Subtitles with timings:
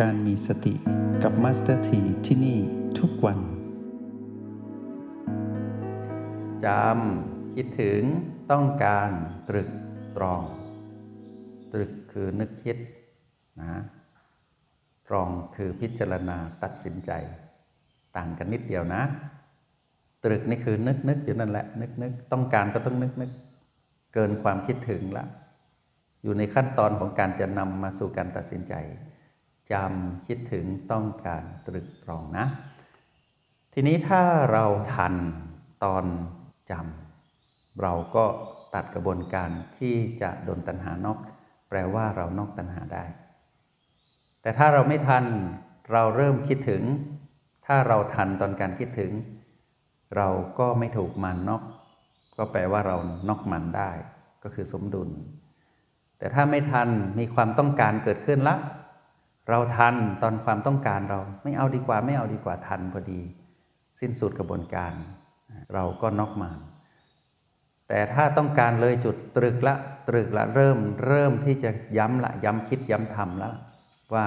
[0.00, 0.74] การมีสติ
[1.22, 2.58] กับมาสเตอร์ทีที่นี่
[2.98, 3.38] ทุกวัน
[6.64, 8.00] จำ คิดถึง
[8.50, 9.10] ต้องการ
[9.48, 9.68] ตรึก
[10.16, 10.42] ตรอง
[11.72, 12.76] ตรึกคือนึกคิด
[13.60, 13.68] นะ
[15.08, 17.10] ตรองคือพิจารณาตัดสินใจ
[18.16, 19.02] ต่างกันนิดเดียวนะ
[20.24, 23.30] ตรึกนี่คือนึกนึกอยู่นั่นแหละ นึกนึกต้องการก็ต้องนึกนึก
[24.14, 25.24] เกินความคิดถึงละ
[26.22, 28.74] อยู่ในขั้นตอนของการจะนำมาสู่การตัดสินใจ
[29.72, 32.46] จำคิดถึงต้องการตรึกตรองนะ
[33.74, 35.14] ทีนี้ถ้าเราทัน
[35.84, 36.04] ตอน
[36.70, 38.24] จำเราก็
[38.74, 41.18] ตัดกระบวนการที่จะโดนตัณหานอก
[41.68, 43.04] แปลว่าเรานอกตัณหาได้
[44.42, 45.24] แต่ถ้าเราไม่ทัน
[45.92, 46.82] เราเริ่มคิดถึง
[47.66, 49.12] ถ้าเราทันตอนการคิดถึง
[50.16, 51.62] เราก็ไม่ถูกมันนอก
[52.36, 52.96] ก็แปลว่าเรา
[53.28, 53.90] นอกมันได้
[54.42, 55.10] ก็คือสมดุล
[56.18, 56.88] แต่ถ้าไม่ทัน
[57.18, 58.56] มีความต้องการเกิดขึ้นละ
[59.48, 63.20] เราทันตอนความต้องการเราไม่เอาดีกว่าไม่เอาดีกว่าทันพอดี
[64.00, 64.92] สิ้นสุดกระบวนการ
[65.74, 66.58] เราก็นอกมาน
[67.88, 69.74] แต่ถ้าต้องการเลยจุดตรึกละ
[70.08, 73.54] ตรึกละเริ่มเริ่มที่จะย้ำละย้ำคิดย้ำทำแล้ว
[74.14, 74.26] ว่า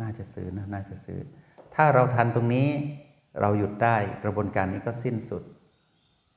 [0.00, 1.18] น่าจะซื้อนะน่าจะซื้อ
[1.74, 2.68] ถ้าเราทันตรงนี้
[3.40, 5.42] เราหยุดได้กระบวนการนี้ก็สิ้นสุด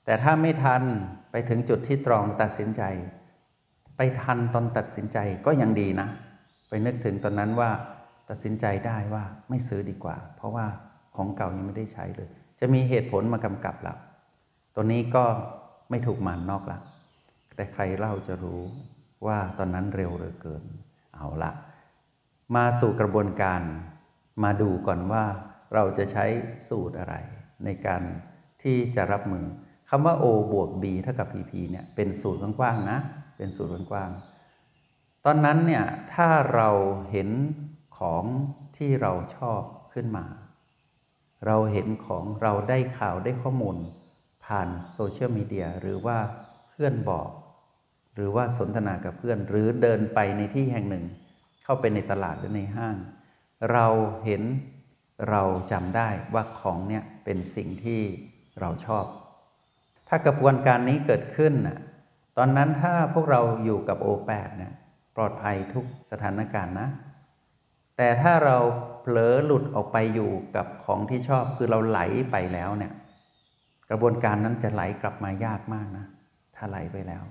[0.06, 0.84] แต่ถ้าไม่ทัน
[1.32, 2.84] ไปถึงจุดที่ตรองตัดสินใจ
[3.98, 6.08] ไปทันตอนตัดสินใจก็ยังดีนะ
[6.70, 7.72] ไปนึกถึงตอนนั้นว่า
[8.30, 10.66] ตัดสินใจได้ว่าไม่ซื้อดีกว่า เพราะว่า
[11.16, 12.30] ของเก่ายังไม่ได้ใช้เลย
[12.60, 13.96] จะมีเหตุผลมากำกับเรา
[14.76, 15.26] ตัวนี้ก็
[15.90, 16.80] ไม่ถูกมันนอกละ
[17.56, 18.62] แต่ใครเล่าจะรู้
[19.28, 20.64] ว่าตอนนั้นเร็วหรือเกิน
[21.16, 21.52] เอาละ
[22.56, 23.62] มาสู่กระบวนการ
[24.44, 25.26] มาดูก่อนว่า
[25.73, 26.26] เราจะใช้
[26.68, 27.16] สูตรอะไร
[27.66, 28.02] ในการ
[28.64, 29.45] ที่จะรับมือ
[29.90, 33.00] คำว่า O บวก B เท่ากับ PP เนี่ยเป็นสูตรกว้างๆนะ
[33.38, 34.36] เป็นสูตรกว้างๆ
[35.30, 36.70] ตอนนั้นเนี่ยถ้าเรา
[37.11, 37.30] เห็น
[37.98, 38.23] ของ
[38.77, 39.61] ที่เราชอบ
[39.93, 40.26] ขึ้นมา
[41.45, 43.77] เราเห็นของเราได้ข่าวได้ข้อมูล
[44.45, 46.17] ผ่านโซเชียลมีเดียหรือว่า
[46.67, 47.30] เพื่อนบอก
[48.16, 51.05] หรือว่าสนทนากับเพื่อน หรือเดินไปในที่แห่งหนึ่ง
[51.64, 52.95] เข้าไปในตลาดหรือในห้าง
[53.71, 53.87] เรา
[54.26, 54.43] เห็น
[55.30, 58.02] เราจำได้ว่าของเนี่ยเป็นสิ่งที่
[58.60, 59.05] เราชอบ
[60.08, 61.77] ถ้ากระบวนการนี้เกิดขึ้นน่ะ
[62.37, 64.73] ตอนนั้นถ้าพวกเราอยู่กับโอแปดเนี่ย
[65.17, 66.89] ปลอดภัยทุกสถานการณ์นะ
[67.98, 68.58] แต่ถ้าเรา
[69.02, 72.00] เผลอหลุดออกไปอยู่กับของที่ชอบคือเราไหล
[72.32, 72.94] ไปแล้วเนี่ย
[73.89, 76.05] กระบวนการนั้นจะไหลกลับมายากมากนะ
[76.55, 77.23] ถ้าไหลไปแล้ว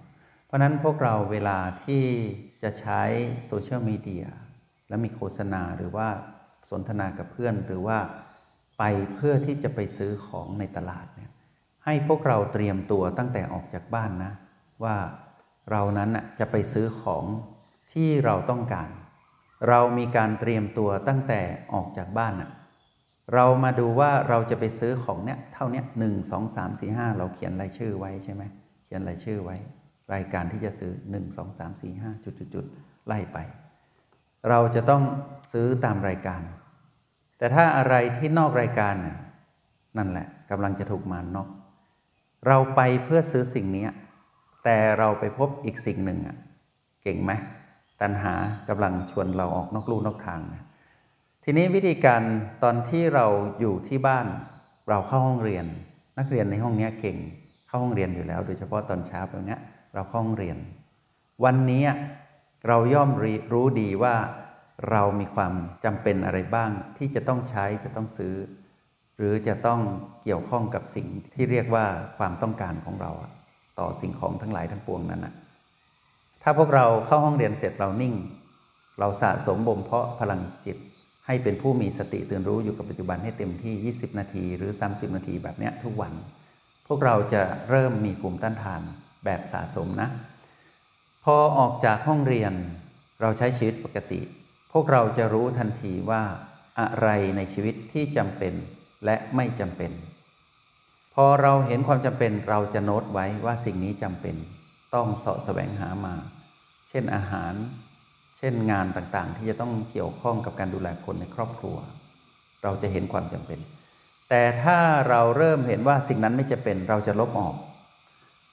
[0.47, 2.02] เพราะนั้นพวกเราเวลาที่
[2.62, 3.02] จะใช้
[3.47, 4.24] โซเชียลมีเดีย
[4.88, 6.08] แล้วมีโฆษณาหรือว่า
[6.70, 7.98] สนทนากับเพื่อนหรือว่า
[8.78, 8.82] ไป
[9.14, 11.30] เพื่อที่จะไปซื้อของในตลาดเนี่ย
[11.84, 14.32] ให้พวกเราเตรียมตัวตั้งแต่ออกจากบ้านนะ
[14.84, 14.97] ว่า
[15.70, 17.24] เรานั้นจะไปซื้อของ
[17.96, 18.88] ที่เราต้องการ
[19.68, 21.40] เรามีการเตรียมตัวตั้งแต่
[21.72, 22.50] ออกจากบ้านอะ
[23.34, 28.42] เรามาดูว่าเราจะไปซื้อของเนี้ยเท่านี้หนึ่งสองสามสี่ห้าเราเขียนรายชื่อไว้ใช่ไหม
[28.84, 29.56] เขียนรายชื่อไว้
[30.14, 32.64] รายการที่จะซื้อหนึ่งสองสามสี่ห้าจุดจุดจุด
[33.06, 33.38] ไล่ไป
[34.48, 35.02] เราจะต้อง
[35.52, 36.42] ซื้อตามรายการ
[37.38, 38.94] แต่ถ้าอะไรที่นอกรายการ
[39.98, 41.48] นั่นแหละกำลังจะถูกมานนอก
[42.46, 43.86] เราไปเพื่อซื้อสิ่งนี้
[44.64, 46.36] แต่เราไปพบอีกสิ่งหนึ่งอะ
[47.02, 47.32] เก่งไหม
[48.02, 48.34] ตัณหา
[48.68, 50.64] กำลังชวนเราออกนอกลู่นอกทางนะ
[51.44, 52.22] ทีนี้วิธีการ
[52.62, 53.26] ตอนที่เรา
[53.60, 54.26] อยู่ที่บ้าน
[54.88, 55.66] เราเข้าห้องเรียน
[56.18, 57.18] นักเรียนในห้องนี้เก่ง
[57.68, 59.56] เข้าห้องเรียนอยู่แล้ว โดยเฉพาะตอนเช้าแบบนี้
[59.94, 60.56] เราเข้าห้องเรียน
[61.44, 61.84] วันนี้
[62.68, 63.10] เราย่อม
[63.52, 64.14] รู้ดีว่า
[64.90, 65.52] เรามีความ
[65.84, 68.34] จำเป็นอะไรบ้างที่จะต้องใช้จะต้องซื้อ
[69.16, 69.80] หรือจะต้อง
[70.22, 71.86] เกี่ยวข้องกับสิ่งที่เรียกว่า
[72.18, 73.10] ความต้องการของเรา
[73.78, 75.34] ต่อสิ่งของทั้งหลายทั้งปวงนั้นนะ
[76.48, 78.14] ถ้าพวกเราเข้าห้องเรียนเสร็จเรานิ่ง
[78.98, 80.76] เราสะสมบ่มเพาะพลังจิต
[81.26, 86.12] ให้เป็นผู้มีสติตื่นรู้อยู่กับปัจจุบันให้เต็มที่ 20 นาที หรือ 30 นาทีแบบนี้ทุกวัน
[86.86, 88.82] พวกเราจะเริ่มมีภูมิต้านทาน
[89.24, 90.09] แบบสะสมนะ
[91.24, 92.53] พอออกจากห้องเรียน
[93.21, 94.21] เราใช้ชีวิตปกติ
[94.72, 96.22] พวกเราจะรู้ทันทีว่า
[96.80, 98.54] อะไรในชีวิตที่จำเป็น
[99.04, 99.92] และไม่จำเป็น
[101.15, 104.36] พอเราเห็นความจำเป็นเราจะโน้ตไว้ว่าสิ่งนี้จำเป็น
[104.94, 106.15] ต้องเสาะแสวงหามา
[106.97, 107.54] ช่นอาหาร
[108.39, 111.77] เช่นงานต่างๆ ที่จะต้องเกี่ยวข้องกับการดูแลคนในครอบครัว
[112.63, 113.59] เราจะเห็นความจำเป็น
[114.28, 114.78] แต่ถ้า
[115.09, 117.54] เราเริ่มเห็นว่าสิ่งนั้นไม่จะเป็นเราจะลบออก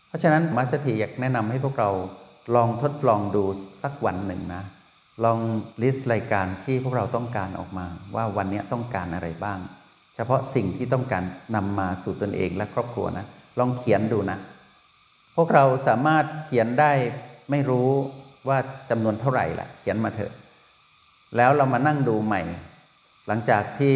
[0.08, 1.90] เพราะฉะนั้นมาสถีอยากแนะนำให้พวกเรา
[2.56, 3.44] ลองทดลองดู
[3.84, 4.64] สักวันหนึ่งนะ
[5.24, 5.40] ลอง
[5.82, 7.86] ลิสต์รายการที่พวกเราต้องการออกมา
[8.16, 9.60] ว่าวันนี้ต้องการอะไรบ้าง
[10.16, 11.24] เฉพาะสิ่งที่ต้องการ
[11.56, 13.26] นำมาสู่ตนเองและครอบครัวนะ
[13.60, 14.38] ลองเขียนดูนะ
[15.36, 16.92] พวกเราสามารถเขียนได้
[17.52, 17.90] ไม่รู้
[18.48, 18.58] ว่า
[18.90, 20.34] จำนวนเท่าไหร่ล่ะ เขียนมาเถอะ
[21.38, 22.42] แล้วเรามานั่งดูใหม่
[23.28, 23.96] หลังจากที่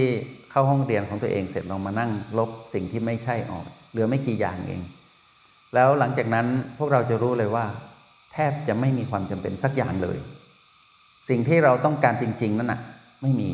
[0.51, 4.81] เข้าห้องเรียนของตัวเองเสร็จเรามานั่งลบสิ่งที่ไม่ใช่ออก เหลือไม่กี่อย่างเอง
[5.73, 6.47] แล้วหลังจากนั้น
[6.77, 7.65] พวกเราจะรู้เลยว่า
[8.33, 10.17] แทบจะไม่มีความจำเป็นสักอย่างเลย
[11.29, 12.81] สิ่งที่เราต้องการจริง ๆ นั่นน่ะ
[13.21, 13.51] ไม่มี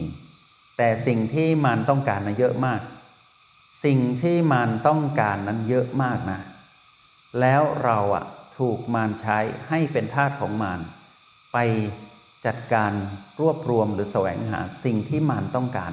[0.78, 2.81] แต่สิ่งที่มันต้องการนะเยอะมาก
[3.86, 6.40] สิ่งที่มันต้องการนั้นเยอะมากนะ
[7.40, 8.25] แล้วเราอะ
[8.57, 9.38] ถูกมารใช้
[9.69, 10.79] ให้เป็นทาสของมาร
[11.53, 11.57] ไป
[12.45, 12.91] จัดการ
[13.39, 15.91] รวบรวมหรือแสวงหาสิ่งที่มารต้องการ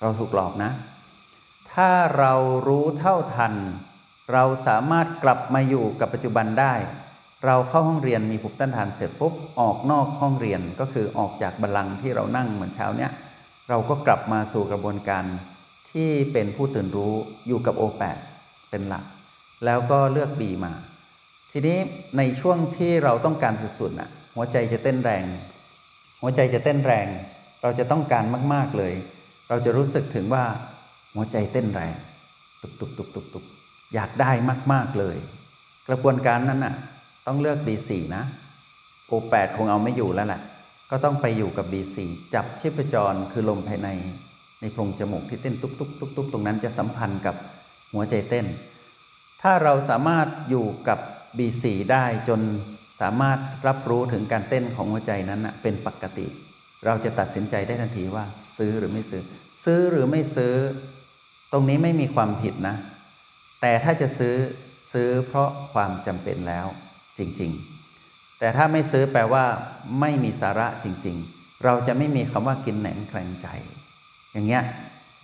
[0.00, 0.72] เราถูกหลอกนะ
[1.72, 2.34] ถ้าเรา
[2.66, 3.54] รู้เท่าทัน
[4.32, 6.74] เราสามารถกลับมาอยู่กับปัจจุบันได้
[7.46, 13.10] เราเข้าห้องเรียนมีภูมิต้านทานเสร็จปุ๊บออกนอกห้องเรียนก็คือออกจากบัลลังก์ที่เรานั่งเหมือนเช้าเนี้ย
[13.68, 15.24] เราก็กลับมาสู่กระบวนการ
[15.92, 17.14] ที่เป็นผู้ตื่นรู้
[17.46, 18.02] อยู่กับโอแป
[18.70, 19.04] เป็นหลัก
[19.64, 20.72] แล้วก็เลือกบีมา
[21.52, 21.78] ทีนี้
[22.18, 25.24] ในช่วงที่เราต้องการสุดๆน่ะหัวใจจะเต้นแรง
[26.22, 27.08] หัวใจจะเต้นแรง
[27.62, 28.94] เราจะต้องการมาก ๆเลย
[29.48, 30.44] เราจะรู้สึกถึงว่า
[31.14, 31.94] หัวใจเต้นแรง
[32.60, 33.44] ตุบตุบตุบตุบตุบ
[33.94, 34.30] อยากได้
[34.72, 35.16] มาก ๆเลย
[35.88, 36.74] กระบวนการนั้นน่ะ
[37.26, 38.24] ต้องเลือก B4 นะ
[39.10, 40.40] O8 คงเอาไม่อยู่แล้วแหละ
[40.90, 41.96] ก็ต้องไปอยู่กับ B4
[42.34, 43.88] จับชีพจรคือลมภายใน
[44.60, 47.36] ในโพรงจมูกที่เต้นตุบตุบตุบตุบตรงนั้นจะสัมพันธ์กับ
[47.92, 48.46] หัวใจเต้น
[49.42, 50.98] ถ้าเราสามารถอยู่กับ
[51.38, 52.40] B4 ได้จน
[53.00, 56.26] สามารถรับรู้ถึงการเต้นของหัวใจนั้นนะเป็นปกติ
[56.84, 58.24] เราจะตัดสินใจได้ทันทีว่า
[58.56, 59.22] ซื้อหรือไม่ซื้อ
[59.64, 60.54] ซื้อหรือไม่ซื้อ
[61.52, 62.76] ตรงนี้ไม่มีความผิดนะ
[63.60, 64.34] แต่ถ้าจะซื้อ
[64.92, 66.66] ซื้อเพราะความจำเป็นแล้ว
[67.18, 69.44] จริงๆ แต่ถ้าไม่ซื้อแปลว่า
[70.00, 73.48] ไม่มีสาระจริง ๆ เราจะไม่มีคำว่ากินแหนงแคลงใจ
[74.32, 74.62] อย่างเงี้ย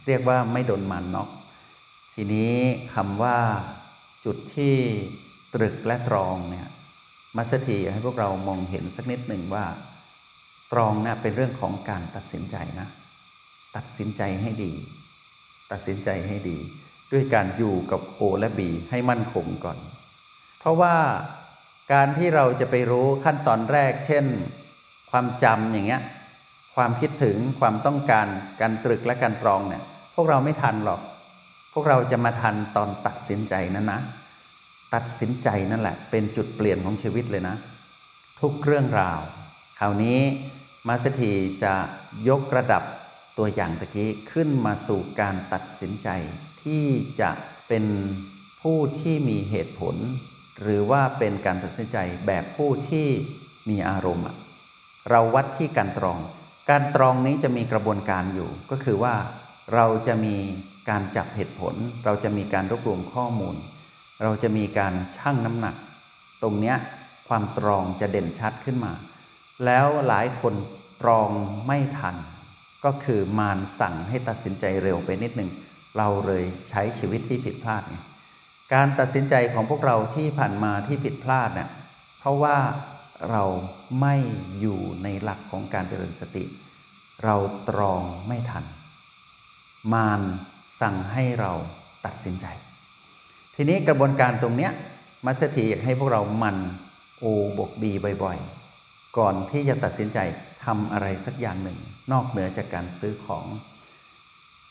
[0.06, 1.28] เรียกว่าไม่โดนมันน็อก
[2.14, 2.54] ทีนี้
[2.94, 3.38] คำว่า
[4.24, 4.76] จุดที่
[5.54, 6.68] ตรึกและตรองเนี่ย
[7.36, 9.64] มัสถีให้พวกเรามองเห็นสักนิดหนึ่งว่า
[10.72, 12.88] ตรองนะ่ะเป็นเรื่องของการตัดสินใจนะ
[13.76, 14.72] ตัดสินใจให้ดี
[15.72, 16.58] ตัดสินใจให้ดี
[17.12, 19.78] ด้วยการอยู่กับโอและบีให้มั่นคงก่อน
[20.58, 20.96] เพราะว่า
[21.92, 24.24] การที่เราจะไปรู้ขั้นตอนแรก เช่น
[25.10, 26.02] ความจำอย่างเงี้ย
[26.76, 28.26] ความคิดถึงความต้องการ
[28.60, 29.82] การตรึกและการตรองเนี่ย
[30.14, 31.00] พวกเราไม่ทันหรอก
[31.72, 34.00] พวกเราจะมาทันตอนตัดสินใจนั้นนะ
[34.94, 37.56] ตัดสินใจนั่นแหละ เป็นจุดเปลี่ยนของชีวิตเลยนะ
[38.40, 39.20] ทุกเรื่องราว
[39.78, 40.18] คราวนี้
[40.88, 41.32] มาสถี
[41.64, 41.74] จะ
[42.28, 42.82] ยกระดับ
[43.38, 46.08] ตัวอย่างตะกี้ขึ้นมาสู่การตัดสินใจ
[46.62, 46.84] ที่
[47.20, 47.30] จะ
[47.68, 47.84] เป็น
[48.62, 49.96] ผู้ที่มีเหตุผล
[50.60, 53.08] หรือว่าเป็นการตัดสินใจแบบผู้ที่
[53.70, 54.26] มีอารมณ์
[55.10, 56.18] เราวัดที่การตรอง
[56.70, 59.14] การตรองนี้จะมีกระบวนการอยู่ก็คือว่า
[59.74, 60.36] เราจะมี
[60.90, 61.74] การจับเหตุผล
[62.04, 63.56] เราจะมีการรวบรวมข้อมูล
[64.22, 65.74] เราจะมีการชั่งน้ำหนัก
[66.42, 66.76] ตรงเนี้ย
[67.28, 68.92] ความตรองจะเด่นชัดขึ้นมา
[69.64, 70.54] แล้วหลายคน
[71.02, 71.28] ตรอง
[71.66, 72.16] ไม่ทัน
[72.84, 75.50] ก็คือมารสั่งให้ตัดสินใจเร็วไปนิดหนึ่ง
[75.98, 77.82] เราเลยใช้ชีวิตที่ผิดพลาด
[78.74, 81.70] การตัดสินใจของพวกเราที่ผ่านมาที่ผิดพลาดเนี่ย
[82.18, 82.56] เพราะว่า
[83.30, 83.44] เรา
[84.00, 84.16] ไม่
[84.60, 86.44] อยู่ในหลักของการเจริญสติ
[87.24, 87.36] เรา
[87.68, 88.64] ตรองไม่ทัน
[89.92, 90.20] มาร
[90.80, 91.52] สั่งให้เรา
[92.06, 92.46] ตัดสินใจ
[93.60, 94.72] ทีนี้กระบวนการตรงเนี้ย
[95.26, 96.56] มัสถีอยากให้พวกเรามัน
[97.20, 97.24] โอ
[97.56, 100.18] บวกบีบ่อยๆ ก่อนที่จะตัดสินใจ
[100.64, 101.78] ทำอะไรสักอย่างหนึ่ง
[102.12, 103.46] นอกเหนือจากการซื้อของ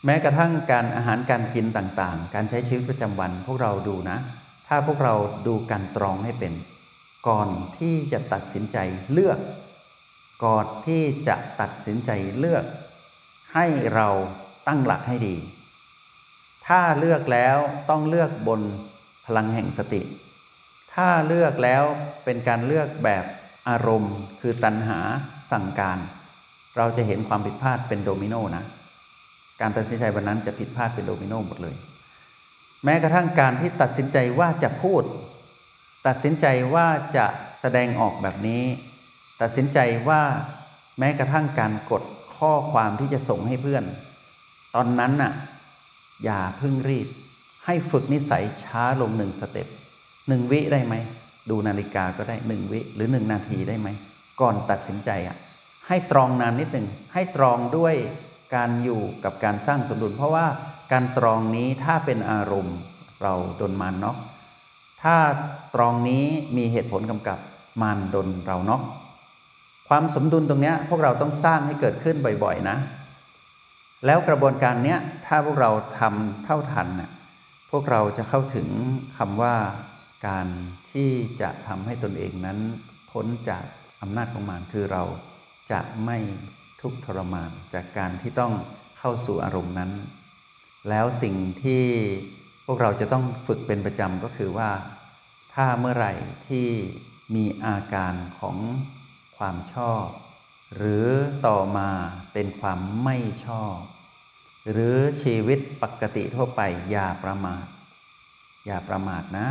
[0.05, 4.17] แม้กระทั่งการอาหารการกินต่างๆ การใช้ชีวิตประจำวันพวกเราดูนะ
[4.67, 5.15] ถ้าพวกเรา
[5.47, 6.53] ดูการตรองให้เป็น
[7.27, 8.77] ก่อนที่จะตัดสินใจ
[9.11, 9.39] เลือก
[10.45, 12.65] ก่อนที่จะตัดสินใจเลือก
[13.53, 13.65] ให้
[13.95, 14.07] เรา
[14.67, 15.35] ตั้งหลักให้ดี
[16.67, 17.57] ถ้าเลือกแล้ว
[17.89, 18.61] ต้องเลือกบน
[19.25, 20.01] พลังแห่งสติ
[20.93, 21.83] ถ้าเลือกแล้ว
[22.25, 23.25] เป็นการเลือกแบบ
[23.69, 24.99] อารมณ์ คือตัณหา
[25.51, 25.97] สั่งการ
[26.77, 28.63] เราจะเห็นความผิดพลาดเป็นโดมิโนนะ
[29.61, 31.75] การตัดสินใจวันนั้นจะผิดพลาดเป็นโดมิโนหมดเลย
[32.83, 35.03] แม้กระทั่งการที่ตัดสินใจว่าจะพูด
[36.07, 37.25] ตัดสินใจว่าจะ
[37.61, 38.63] แสดงออกแบบนี้
[39.41, 40.21] ตัดสินใจว่า
[40.99, 42.03] แม้กระทั่งการกด
[42.37, 43.83] ข้อความที่จะส่งให้เพื่อน
[44.75, 45.33] ตอนนั้นน่ะ
[46.23, 47.07] อย่าเพิ่งรีบ
[47.65, 49.67] ให้ฝึกนิสัยช้าลงหนึ่ง step
[50.27, 50.95] หนึ่งวิได้ไหม
[51.49, 53.87] ดูนาฬิกาก็ได้หนึ่งวิหรือหนึ่งนาทีได้ไหม
[54.41, 55.37] ก่อนตัดสินใจอะ
[55.87, 57.95] ให้ตรองนานนิดหนึ่งให้ตรองด้วย
[58.55, 60.45] การอยู่กับการสร้างสมดุล เพราะว่า
[60.91, 62.77] การตรองนี้ถ้าเป็นอารมณ์
[63.21, 64.17] เราโดนมานเน็อก
[65.03, 65.15] ถ้า
[65.75, 66.23] ตรองนี้
[66.57, 67.39] มีเหตุผลกำกับ
[67.81, 68.81] มานดนเราเน็อก
[69.89, 72.77] ความสมดุลตรงนี้พวกเราต้องสร้างให้เกิดขึ้นบ่อยๆนะ
[74.05, 77.11] แล้วกระบวนการเนี้ยถ้าพวกเราทำเท่าทันน่ะ
[77.71, 78.67] พวกเราจะเข้าถึง
[79.17, 79.55] คำว่า
[80.27, 80.47] การ
[80.91, 81.09] ที่
[81.41, 82.59] จะทำให้ตนเองนั้น
[83.11, 83.63] พ้นจาก
[84.01, 85.03] อำนาจของมารคือเรา
[85.71, 86.17] จะไม่
[86.81, 88.53] ทุทุกข์ทรมานจากการที่ต้อง
[88.99, 89.91] เข้าสู่อารมณ์นั้น
[90.89, 91.83] แล้วสิ่งที่
[92.65, 94.69] พวกเราจะต้องฝึกเป็นประจำก็คือว่า
[95.53, 96.13] ถ้าเมื่อไหร่
[96.47, 96.67] ที่
[97.35, 98.57] มีอาการของ
[99.37, 100.05] ความชอบ
[100.75, 101.07] หรือ
[101.45, 101.89] ต่อมา
[102.33, 103.77] เป็นความไม่ชอบ
[104.71, 107.65] หรือชีวิตปกติทั่วไปอย่าประมาท
[108.65, 109.47] อย่าประมาทนะ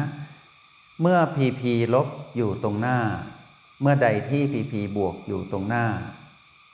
[1.00, 2.99] เมื่อพีพีลบอยู่ตรงหน้า
[3.80, 5.87] เมื่อใดที่พีพีบวกอยู่ตรงหน้า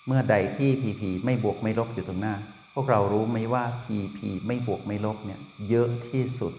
[0.07, 2.35] เมื่อใดที่พีพีไม่บวกไม่ลบอยู่ตรงหน้า
[2.75, 6.53] พวกเรารู้ไหมว่าพีพีไม่บวกไม่ลบเนี่ยเยอะที่สุด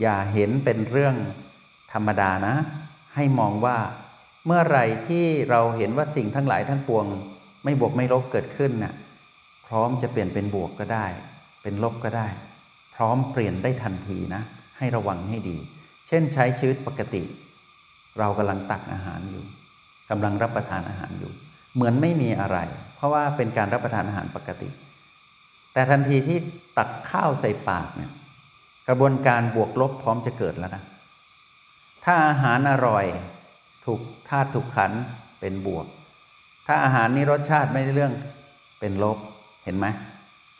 [0.00, 1.16] อย่าเห็นเป็นเรื่อง
[1.92, 2.54] ธรรมดานะ
[3.14, 3.78] ให้มองว่า
[4.46, 7.06] เมื่อไรที่เราเห็นว่าสิ่งทั้งหลายทั้งปวง
[7.64, 8.94] ไม่บวกไม่ลบเกิดขึ้นน่ะ
[9.66, 11.06] พร้อมจะเปลี่ยนเป็นบวกก็ได้
[11.62, 12.28] เป็นลบก็ได้
[12.94, 14.42] พร้อมเปลี่ยนได้ทันทีนะ
[14.78, 15.56] ให้ระวังให้ดี
[16.08, 17.22] เช่นใช้ชีวิตปกติ
[18.18, 19.44] เรากำลังตักอาหารอยู่
[20.10, 21.32] กำลังรับประทานอาหารอยู่
[21.74, 22.58] เหมือนไม่มีอะไร
[22.96, 24.68] เพราะว่าเป็นการรับประทานอาหารปกติ
[25.72, 26.38] แต่ทันทีที่
[26.78, 28.12] ตักข้าวใส่ปากเนี่ย
[28.88, 30.82] กระบวนการบวกลบพร้อมจะเกิดแล้วนะ
[32.04, 33.06] ถ้าอาหารอร่อย
[33.86, 34.92] ถูกธาตุถูกขัน
[35.40, 35.86] เป็นบวก
[36.66, 38.14] ถ้าอาหารนี้รสชาติไม่ได้เรื่อง
[38.80, 39.18] เป็นลบ
[39.64, 39.86] เห็นไหม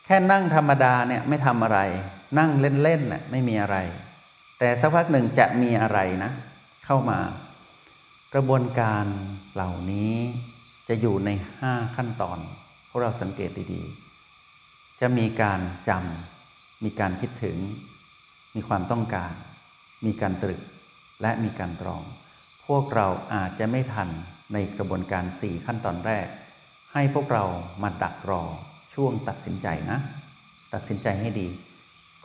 [0.05, 1.79] แค่นั่งธรรมดาเนี่ยไม่ทำอะไร
[2.39, 3.77] นั่งเล่นๆน่ะไม่มีอะไร
[4.59, 6.31] แต่สักพักหนึ่งจะมีอะไรนะ
[6.85, 7.19] เข้ามา
[8.35, 9.05] กระบวนการ
[9.55, 10.15] เหล่านี้
[10.89, 12.39] จะอยู่ในห้าขั้นตอน
[12.89, 17.57] พวกเราสังเกตดีๆ จะมีการจำมีการคิดถึง
[18.55, 19.33] มีความต้องการ
[20.07, 20.61] มีการตรึก
[21.23, 22.03] และมีการตรอง
[22.67, 24.09] พวกเราอาจจะไม่ทัน
[24.53, 26.27] ในกระบวนการสี่ขั้นตอนแรก
[26.93, 27.45] ให้พวกเรา
[27.83, 28.43] มาดักรอ
[28.95, 29.99] ช่วงตัดสินใจนะ
[30.73, 31.49] ตัดสินใจให้ดี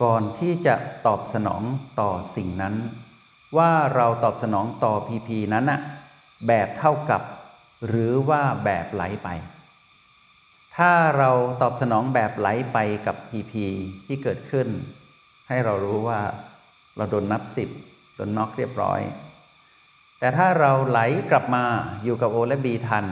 [0.02, 0.76] ก่อนที่จะ
[1.08, 1.62] ตอบสนอง
[2.00, 2.76] ต่อสิ่งนั้น
[3.58, 5.82] ว่าเราตอบสนองต่อพีพีนั้นอะ
[6.48, 7.22] แบบเท่ากับ
[7.88, 9.30] หรือว่าแบบไหลไป
[10.78, 11.32] ถ้าเรา
[11.62, 12.78] ตอบสนองแบบไหลไป
[13.08, 13.66] กับพีพี
[14.06, 14.68] ที่เกิดขึ้น
[15.48, 16.20] ให้เรารู้ว่า
[16.98, 17.70] เราโดนนับสิบ
[18.16, 19.02] โดนน็อกเรียบร้อย
[20.20, 21.00] แต่ถ้าเราไหล
[21.32, 21.64] กลับมา
[22.04, 23.06] อยู่กับโอและบีทัน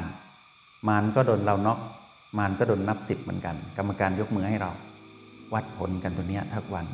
[0.89, 1.79] มันก็โดนเราน็อก
[2.39, 4.71] มันก็โดนนับสิบเหมือนกัน กรรมการยกมือให้เรา
[5.53, 6.85] วัดผลกันตัวเนี้ยทุกวัน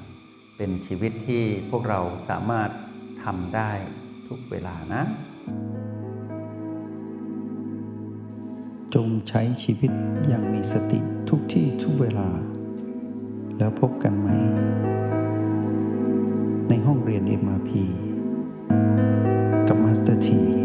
[0.58, 2.70] เป็นชีวิตที่พวกเราสามารถ
[3.24, 3.72] ทำได้
[4.28, 5.04] ทุกเวลานะ
[8.96, 9.92] จงใช้ชีวิต
[10.28, 12.28] อย่างมีสติทุกที่ทุกเวลา
[13.58, 14.30] แล้วพบกันไหม
[16.70, 17.72] ในห้องเรียน MRP
[19.94, 20.63] as the tea.